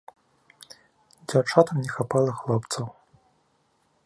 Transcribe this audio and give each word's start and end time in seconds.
Дзяўчатам 1.33 1.77
не 1.85 1.91
хапала 1.99 2.31
хлопцаў. 2.41 2.85